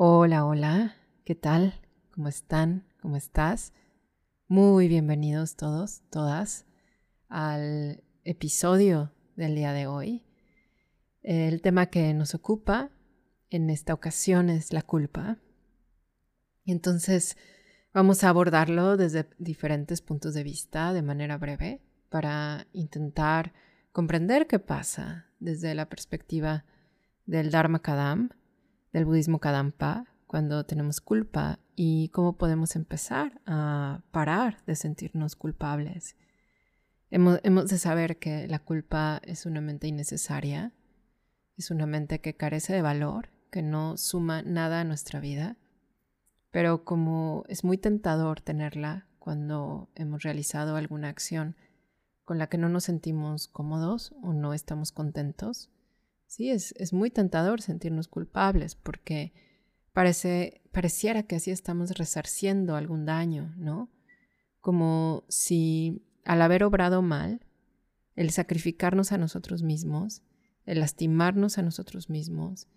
[0.00, 1.74] Hola, hola, ¿qué tal?
[2.12, 2.86] ¿Cómo están?
[3.02, 3.72] ¿Cómo estás?
[4.46, 6.66] Muy bienvenidos todos, todas,
[7.28, 10.24] al episodio del día de hoy.
[11.24, 12.90] El tema que nos ocupa
[13.50, 15.38] en esta ocasión es la culpa.
[16.64, 17.36] Entonces,
[17.92, 23.52] vamos a abordarlo desde diferentes puntos de vista de manera breve para intentar
[23.90, 26.64] comprender qué pasa desde la perspectiva
[27.26, 28.30] del Dharma Kadam
[28.92, 36.16] del budismo Kadampa cuando tenemos culpa y cómo podemos empezar a parar de sentirnos culpables.
[37.10, 40.72] Hemos, de saber que la culpa es una mente innecesaria,
[41.56, 45.56] es una mente que carece de valor, que no suma nada a nuestra vida,
[46.50, 51.56] pero como es muy tentador tenerla cuando hemos realizado alguna acción
[52.24, 55.70] con la que no nos sentimos cómodos o no estamos contentos,
[56.28, 59.32] Sí, es, es muy tentador sentirnos culpables porque
[59.94, 63.90] parece, pareciera que así estamos resarciendo algún daño, ¿no?
[64.60, 67.40] Como si al haber obrado mal,
[68.14, 70.22] el sacrificarnos a nosotros mismos,
[70.66, 72.68] el lastimarnos a nosotros mismos,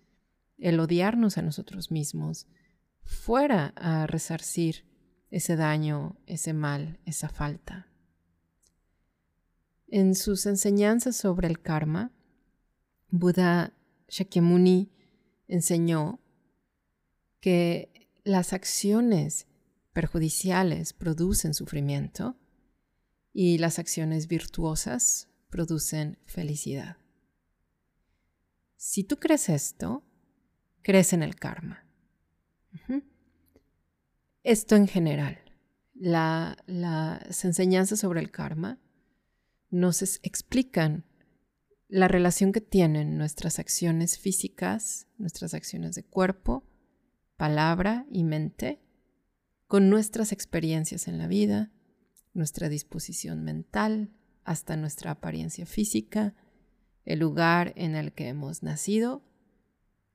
[0.56, 2.46] el odiarnos a nosotros mismos,
[3.02, 4.86] fuera a resarcir
[5.30, 7.86] ese daño, ese mal, esa falta.
[9.88, 12.12] En sus enseñanzas sobre el karma,
[13.12, 13.74] Buda
[14.08, 14.90] Shakyamuni
[15.46, 16.18] enseñó
[17.40, 19.46] que las acciones
[19.92, 22.38] perjudiciales producen sufrimiento
[23.34, 26.96] y las acciones virtuosas producen felicidad.
[28.76, 30.02] Si tú crees esto,
[30.80, 31.84] crees en el karma.
[34.42, 35.38] Esto en general.
[35.94, 38.78] las enseñanzas sobre el karma
[39.68, 41.04] nos explican
[41.92, 46.64] la relación que tienen nuestras acciones físicas, nuestras acciones de cuerpo,
[47.36, 48.80] palabra y mente
[49.66, 51.70] con nuestras experiencias en la vida,
[52.32, 54.10] nuestra disposición mental,
[54.42, 56.34] hasta nuestra apariencia física,
[57.04, 59.22] el lugar en el que hemos nacido,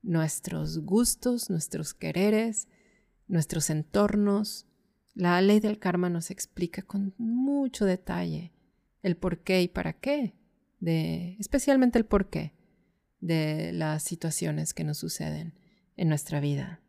[0.02, 2.66] nuestros gustos, nuestros quereres,
[3.28, 4.66] nuestros entornos.
[5.14, 8.52] La ley del karma nos explica con mucho detalle
[9.04, 10.37] el por qué y para qué
[10.80, 12.54] especialmente el porqué
[13.20, 15.54] de las situaciones que nos suceden
[15.96, 16.80] en nuestra vida.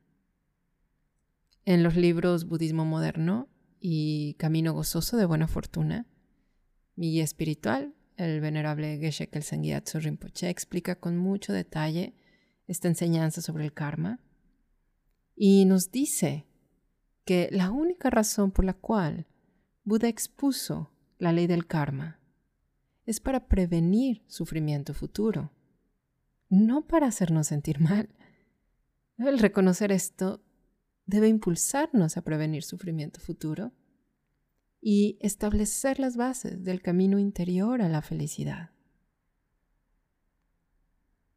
[1.66, 3.50] En los libros Budismo Moderno
[3.80, 6.08] y Camino Gozoso de Buena Fortuna,
[6.96, 12.14] mi guía espiritual, el venerable Geshe Kelsang Gyatso Rinpoche, explica con mucho detalle
[12.68, 14.20] esta enseñanza sobre el karma
[15.36, 16.46] y nos dice
[17.24, 19.28] que la única razón por la cual
[19.84, 22.19] Buda expuso la ley del karma
[23.06, 25.52] es para prevenir sufrimiento futuro,
[26.50, 28.10] no para hacernos sentir mal.
[29.18, 30.44] El reconocer esto
[31.06, 33.72] debe impulsarnos a prevenir sufrimiento futuro
[34.82, 38.72] y establecer las bases del camino interior a la felicidad.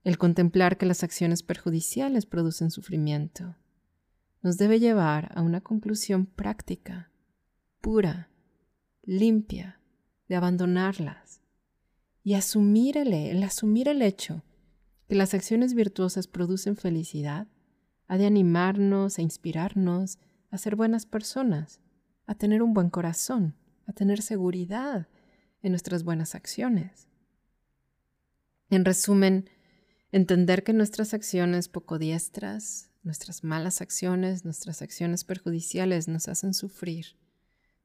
[0.05, 3.57] El contemplar que las acciones perjudiciales producen sufrimiento
[4.43, 7.13] nos debe llevar a una conclusión práctica,
[7.81, 8.29] pura,
[9.03, 9.81] limpia,
[10.29, 11.42] de abandonarlas
[12.25, 14.43] y asumir el, hecho
[15.09, 17.49] que las acciones virtuosas producen felicidad
[18.07, 20.19] ha de animarnos, a inspirarnos,
[20.51, 21.81] a ser buenas personas,
[22.27, 23.57] a tener un buen corazón,
[23.87, 25.09] a tener seguridad
[25.63, 27.09] en nuestras buenas acciones.
[28.71, 29.51] En resumen,
[30.13, 37.17] entender que nuestras acciones poco diestras, nuestras malas acciones, nuestras acciones perjudiciales nos hacen sufrir,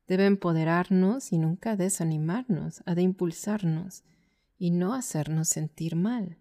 [0.07, 4.03] debe empoderarnos y nunca desanimarnos, ha de impulsarnos
[4.57, 6.37] y no hacernos sentir mal.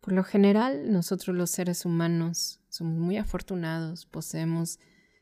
[0.00, 4.78] Por lo general, nosotros los seres humanos somos muy afortunados, poseemos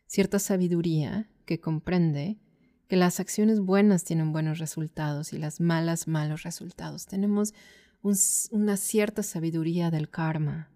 [0.06, 2.40] cierta sabiduría que comprende
[2.88, 7.06] que las acciones buenas tienen buenos resultados y las malas malos resultados.
[7.06, 7.54] Tenemos
[8.02, 10.68] una cierta sabiduría del karma.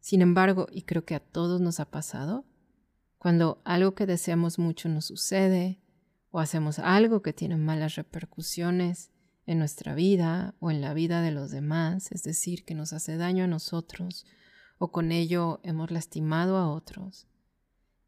[0.00, 2.44] Sin embargo, y creo que a todos nos ha pasado,
[3.18, 5.80] cuando algo que deseamos mucho nos sucede,
[6.30, 9.10] o hacemos algo que tiene malas repercusiones
[9.46, 13.16] en nuestra vida o en la vida de los demás, es decir, que nos hace
[13.16, 14.26] daño a nosotros
[14.78, 17.26] o con ello hemos lastimado a otros,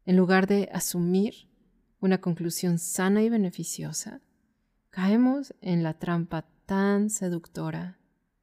[0.05, 1.47] en lugar de asumir
[1.99, 4.21] una conclusión sana y beneficiosa,
[4.89, 7.99] caemos en la trampa tan seductora,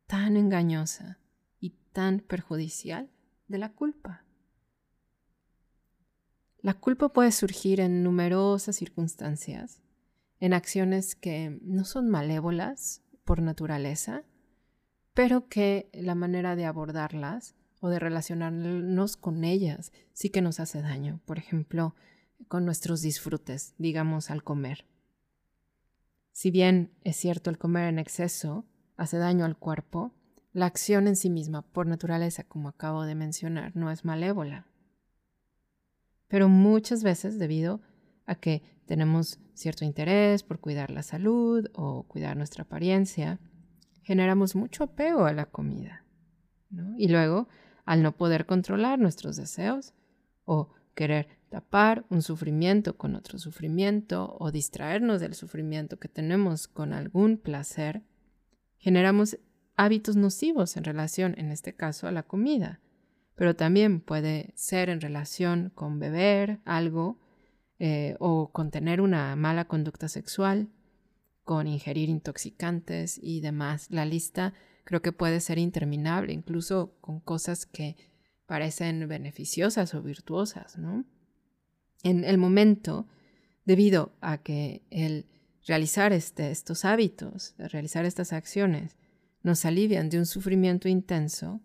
[0.06, 1.18] tan engañosa
[1.58, 3.10] y tan perjudicial
[3.48, 4.24] de la culpa.
[6.62, 9.80] La culpa puede surgir en numerosas circunstancias,
[10.40, 14.24] en acciones que no son malévolas por naturaleza,
[15.14, 20.82] pero que la manera de abordarlas o de relacionarnos con ellas sí que nos hace
[20.82, 21.20] daño.
[21.24, 21.94] Por ejemplo,
[22.48, 24.86] con nuestros disfrutes, digamos, al comer.
[26.32, 28.66] Si bien es cierto el comer en exceso
[28.96, 30.14] hace daño al cuerpo,
[30.52, 34.69] la acción en sí misma, por naturaleza, como acabo de mencionar, no es malévola.
[36.30, 37.80] Pero muchas veces, debido
[38.24, 43.40] a que tenemos cierto interés por cuidar la salud o cuidar nuestra apariencia,
[44.04, 46.04] generamos mucho apego a la comida.
[46.96, 47.48] Y luego,
[47.84, 49.92] al no poder controlar nuestros deseos
[50.44, 56.92] o querer tapar un sufrimiento con otro sufrimiento o distraernos del sufrimiento que tenemos con
[56.92, 58.02] algún placer,
[58.78, 59.36] generamos
[59.74, 62.78] hábitos nocivos en relación, en este caso, a la comida,
[63.40, 67.18] pero también puede ser en relación con beber algo
[67.78, 70.68] eh, o con tener una mala conducta sexual,
[71.42, 73.86] con ingerir intoxicantes y demás.
[73.88, 74.52] La lista
[74.84, 77.96] creo que puede ser interminable, incluso con cosas que
[78.44, 81.06] parecen beneficiosas o virtuosas, ¿no?
[82.02, 83.08] En el momento,
[83.64, 85.24] debido a que el
[85.66, 88.98] realizar este, estos hábitos, realizar estas acciones,
[89.42, 91.62] nos alivian de un sufrimiento intenso,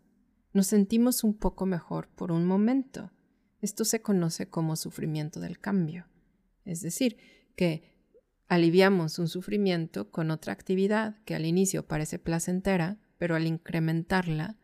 [0.55, 3.11] nos sentimos un poco mejor por un momento.
[3.59, 6.07] Esto se conoce como sufrimiento del cambio.
[6.63, 7.17] Es decir,
[7.57, 7.83] que
[8.47, 14.57] aliviamos un sufrimiento con otra actividad que al inicio parece placentera, pero al incrementarla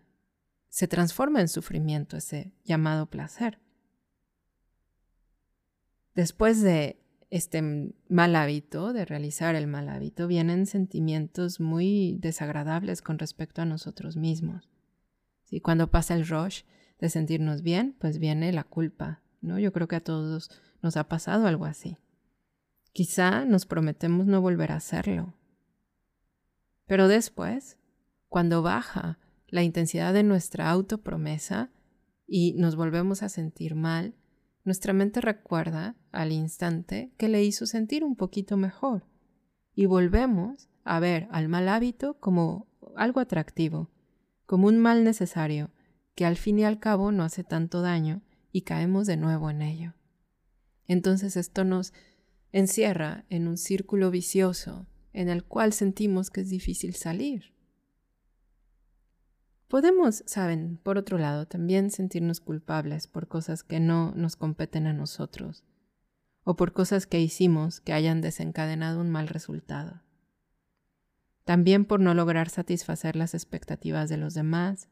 [0.70, 3.60] se transforma en sufrimiento ese llamado placer.
[6.16, 13.20] Después de este mal hábito, de realizar el mal hábito, vienen sentimientos muy desagradables con
[13.20, 14.72] respecto a nosotros mismos.
[15.52, 15.60] ¿Sí?
[15.60, 16.64] Cuando pasa el rush
[17.00, 19.60] de sentirnos bien, pues viene la culpa, ¿no?
[19.60, 20.50] Yo creo que a todos
[20.82, 21.98] nos ha pasado algo así.
[22.94, 25.36] Quizá nos prometemos no volver a hacerlo.
[26.88, 27.78] Pero después,
[28.30, 31.70] cuando baja la intensidad de nuestra autopromesa
[32.26, 34.16] y nos volvemos a sentir mal,
[34.64, 39.06] nuestra mente recuerda al instante que le hizo sentir un poquito mejor
[39.76, 43.90] y volvemos a ver al mal hábito como algo atractivo,
[44.52, 45.72] como un mal necesario
[46.14, 48.22] que al fin y al cabo no hace tanto daño
[48.52, 49.94] y caemos de nuevo en ello.
[50.88, 51.94] Entonces esto nos
[52.52, 57.54] encierra en un círculo vicioso en el cual sentimos que es difícil salir.
[59.70, 64.92] Podemos, saben, por otro lado, también sentirnos culpables por cosas que no nos competen a
[64.92, 65.64] nosotros,
[66.44, 70.02] o por cosas que hicimos que hayan desencadenado un mal resultado.
[71.44, 74.90] También por no lograr satisfacer las expectativas de los demás,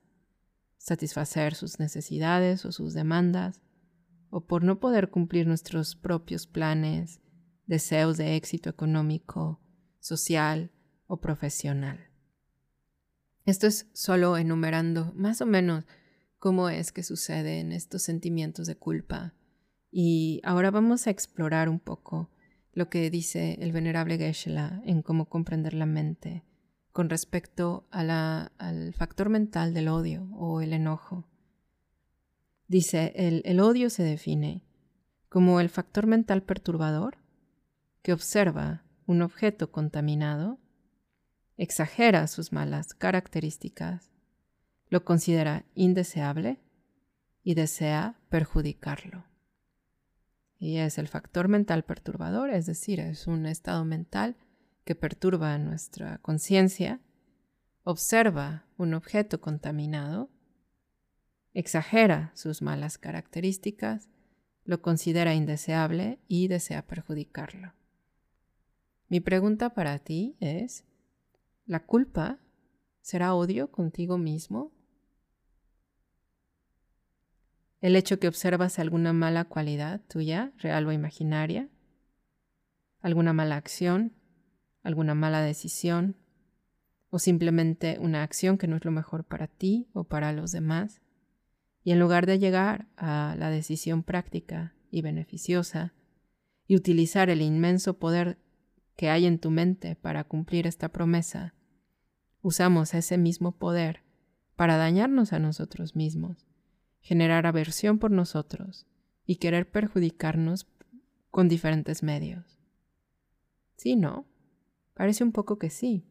[0.77, 3.61] satisfacer sus necesidades o sus demandas,
[4.29, 7.21] o por no poder cumplir nuestros propios planes,
[7.65, 9.61] deseos de éxito económico,
[9.99, 10.71] social
[11.07, 11.99] o profesional.
[13.45, 15.85] Esto es solo enumerando más o menos
[16.37, 19.33] cómo es que suceden estos sentimientos de culpa.
[19.91, 22.29] Y ahora vamos a explorar un poco
[22.73, 24.51] lo que dice el venerable geshe
[24.85, 26.43] en cómo comprender la mente
[26.91, 31.27] con respecto al factor mental del odio o el enojo.
[32.67, 34.63] Dice, el odio se define
[35.29, 37.17] como el factor mental perturbador
[38.01, 40.59] que observa un objeto contaminado
[41.57, 44.11] exagera sus malas características,
[44.87, 46.59] lo considera indeseable
[47.43, 49.28] y desea perjudicarlo.
[50.59, 54.35] Y es el factor mental perturbador, es decir, es un estado mental
[54.83, 56.99] que perturba nuestra conciencia,
[57.83, 60.29] observa un objeto contaminado,
[61.53, 64.09] exagera sus malas características,
[64.65, 67.73] lo considera indeseable y desea perjudicarlo.
[69.07, 70.83] Mi pregunta para ti es,
[71.69, 72.39] ¿La culpa
[72.99, 74.71] será odio contigo mismo?
[77.81, 81.69] ¿El hecho que observas alguna mala cualidad tuya, real o imaginaria?
[82.99, 84.13] ¿Alguna mala acción?
[84.83, 86.17] ¿Alguna mala decisión?
[87.09, 91.01] ¿O simplemente una acción que no es lo mejor para ti o para los demás?
[91.81, 95.93] Y en lugar de llegar a la decisión práctica y beneficiosa
[96.67, 98.39] y utilizar el inmenso poder
[98.97, 101.53] que hay en tu mente para cumplir esta promesa,
[102.41, 104.03] usamos ese mismo poder
[104.57, 106.48] para dañarnos a nosotros mismos,
[107.01, 108.85] generar aversión por nosotros
[109.25, 110.67] y querer perjudicarnos
[111.31, 112.59] con diferentes medios.
[113.75, 114.25] Sí, ¿no?
[114.93, 116.03] Parece un poco que sí.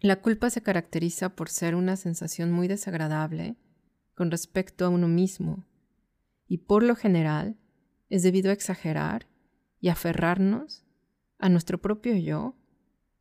[0.00, 3.56] La culpa se caracteriza por ser una sensación muy desagradable
[4.14, 5.66] con respecto a uno mismo
[6.46, 7.56] y por lo general
[8.08, 9.26] es debido a exagerar
[9.80, 10.84] y aferrarnos
[11.38, 12.56] a nuestro propio yo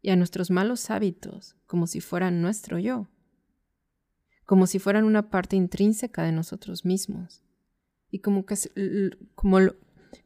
[0.01, 3.09] y a nuestros malos hábitos como si fueran nuestro yo.
[4.49, 7.43] Como si fueran una parte intrínseca de nosotros mismos.
[8.09, 8.55] Y como que,
[9.35, 9.59] como,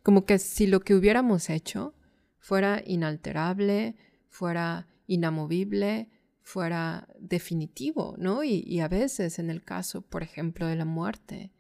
[0.02, 1.94] como que si lo que hubiéramos hecho
[2.38, 3.98] fuera inalterable,
[4.30, 6.08] fuera inamovible,
[6.42, 8.46] fuera definitivo, ¿no?
[8.46, 11.52] Y, a veces en el caso, por ejemplo, de la muerte,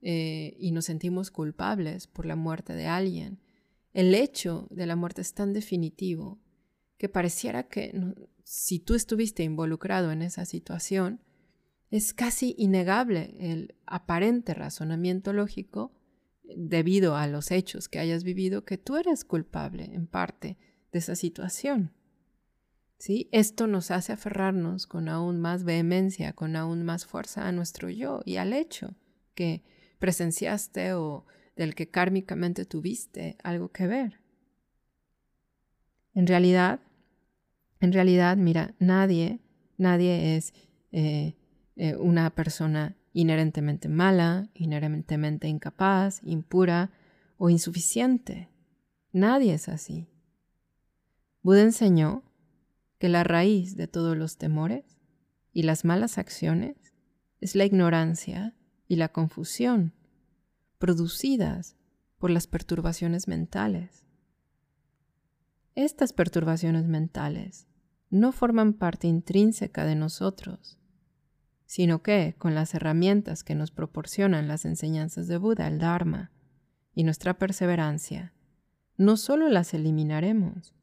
[0.00, 3.40] eh, y nos sentimos culpables por la muerte de alguien,
[3.94, 6.38] el hecho de la muerte es tan definitivo
[6.98, 8.00] que pareciera que
[8.44, 11.25] si tú estuviste involucrado en esa situación,
[11.90, 15.92] es casi innegable el aparente razonamiento lógico
[16.44, 20.58] debido a los hechos que hayas vivido que tú eres culpable en parte
[20.92, 21.92] de esa situación.
[22.98, 23.28] ¿Sí?
[23.30, 28.22] Esto nos hace aferrarnos con aún más vehemencia, con aún más fuerza a nuestro yo
[28.24, 28.94] y al hecho
[29.34, 29.64] que
[29.98, 31.26] presenciaste o
[31.56, 34.20] del que kármicamente tuviste algo que ver.
[36.14, 36.80] En realidad,
[37.80, 39.40] en realidad, mira, nadie,
[39.76, 40.54] nadie es
[40.92, 41.34] eh,
[41.76, 46.90] eh, una persona inherentemente mala, inherentemente incapaz, impura
[47.38, 48.48] o insuficiente.
[49.12, 50.08] Nadie es así.
[51.42, 52.24] Buda enseñó
[52.98, 54.84] que la raíz de todos los temores
[55.52, 56.76] y las malas acciones
[57.40, 58.54] es la ignorancia
[58.88, 59.92] y la confusión
[60.78, 61.76] producidas
[62.18, 64.04] por las perturbaciones mentales.
[65.74, 67.66] Estas perturbaciones mentales
[68.10, 70.78] no forman parte intrínseca de nosotros,
[71.66, 76.32] sino que, con las herramientas que nos proporcionan las enseñanzas de Buda, el Dharma,
[76.94, 78.32] y nuestra perseverancia,
[78.96, 80.74] no solo las eliminaremos,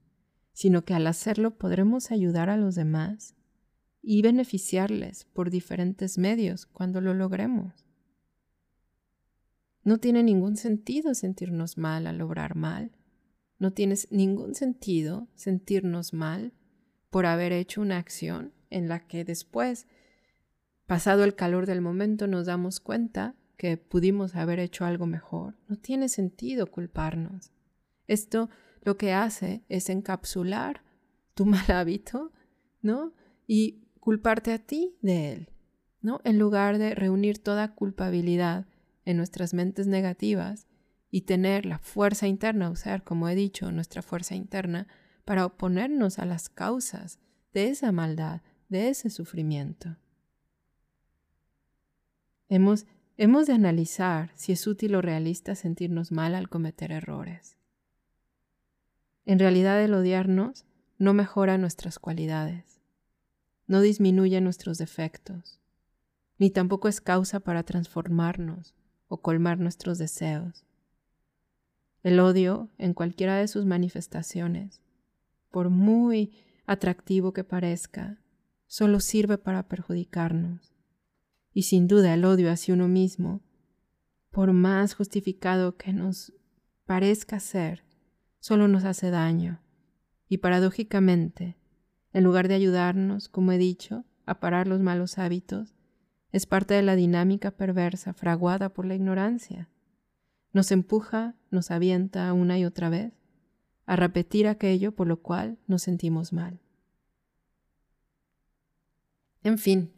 [0.51, 3.35] sino que al hacerlo podremos ayudar a los demás
[4.01, 7.85] y beneficiarles por diferentes medios cuando lo logremos.
[9.83, 12.91] No tiene ningún sentido sentirnos mal al obrar mal.
[13.59, 16.53] No tiene ningún sentido sentirnos mal
[17.09, 19.87] por haber hecho una acción en la que después,
[20.85, 25.55] pasado el calor del momento, nos damos cuenta que pudimos haber hecho algo mejor.
[25.67, 27.51] No tiene sentido culparnos.
[28.07, 28.49] Esto
[28.81, 30.83] lo que hace es encapsular
[31.33, 32.31] tu mal hábito,
[32.81, 33.13] ¿no?
[33.47, 35.49] Y culparte a ti de él,
[36.01, 36.19] ¿no?
[36.23, 38.67] En lugar de reunir toda culpabilidad
[39.05, 40.67] en nuestras mentes negativas
[41.09, 44.87] y tener la fuerza interna, usar, como he dicho, nuestra fuerza interna
[45.25, 47.19] para oponernos a las causas
[47.53, 49.95] de esa maldad, de ese sufrimiento.
[52.53, 52.85] Hemos,
[53.47, 57.57] de analizar si es útil o realista sentirnos mal al cometer errores.
[59.25, 60.63] En realidad el odiarnos
[60.99, 62.79] no mejora nuestras cualidades,
[63.65, 65.59] no disminuye nuestros defectos,
[66.37, 68.75] ni tampoco es causa para transformarnos
[69.07, 70.63] o colmar nuestros deseos.
[72.03, 74.79] El odio, en cualquiera de sus manifestaciones,
[75.49, 76.33] por muy
[76.67, 78.19] atractivo que parezca,
[78.67, 80.72] solo sirve para perjudicarnos.
[81.53, 83.41] Y sin duda el odio hacia uno mismo,
[84.31, 86.33] por más justificado que nos
[86.85, 87.83] parezca ser,
[88.39, 89.63] solo nos hace daño
[90.33, 91.57] y paradójicamente,
[92.11, 95.75] en lugar de ayudarnos, como he dicho, a parar los malos hábitos,
[96.31, 99.69] es parte de la dinámica perversa fraguada por la ignorancia.
[100.51, 103.13] Nos empuja, nos avienta una y otra vez
[103.85, 106.59] a repetir aquello por lo cual nos sentimos mal.
[109.43, 109.91] En fin,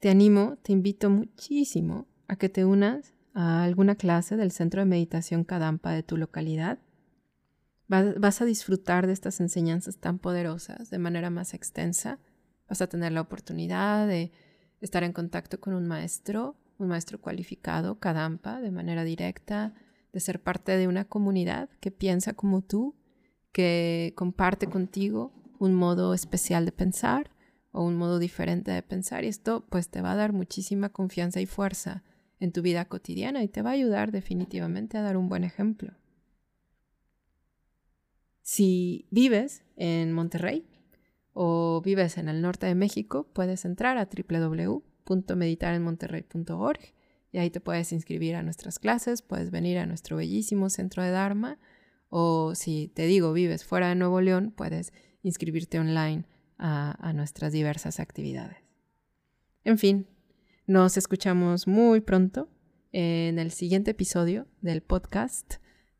[0.00, 4.86] te animo, te invito muchísimo a que te unas a alguna clase del Centro de
[4.86, 6.80] Meditación Kadampa de tu localidad
[7.90, 12.20] Vas a disfrutar de estas enseñanzas tan poderosas de manera más extensa.
[12.68, 14.30] Vas a tener la oportunidad de
[14.80, 19.74] estar en contacto con un maestro, un maestro cualificado, Kadampa, de manera directa,
[20.12, 22.94] de ser parte de una comunidad que piensa como tú,
[23.50, 27.32] que comparte contigo un modo especial de pensar
[27.72, 31.40] o un modo diferente de pensar y esto pues te va a dar muchísima confianza
[31.40, 32.02] y fuerza
[32.40, 35.94] en tu vida cotidiana y te va a ayudar definitivamente a dar un buen ejemplo.
[38.42, 40.66] Si vives en Monterrey
[41.32, 46.80] o vives en el norte de México, puedes entrar a www.meditarenmonterrey.org
[47.32, 51.10] y ahí te puedes inscribir a nuestras clases, puedes venir a nuestro bellísimo centro de
[51.10, 51.60] Dharma
[52.08, 56.24] o si te digo vives fuera de Nuevo León, puedes inscribirte online
[56.60, 58.58] a, nuestras diversas actividades.
[59.64, 60.06] En fin,
[60.66, 62.48] nos escuchamos muy pronto
[62.92, 65.54] en el siguiente episodio del podcast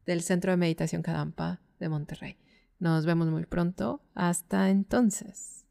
[0.06, 2.36] del Centro de Meditación Kadampa de Monterrey.
[2.78, 4.02] Nos vemos muy pronto.
[4.14, 5.66] Hasta entonces.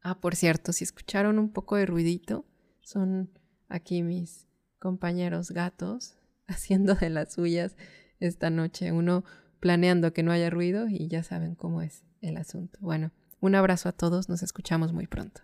[0.00, 2.44] Ah, por cierto, si escucharon un poco de ruidito,
[2.80, 3.30] son
[3.68, 4.46] aquí mis
[4.78, 6.16] compañeros gatos
[6.46, 7.76] haciendo de las suyas
[8.20, 8.92] esta noche.
[8.92, 9.24] Uno
[9.60, 12.78] planeando que no haya ruido y ya saben cómo es el asunto.
[12.80, 15.42] Bueno, un abrazo a todos, nos escuchamos muy pronto.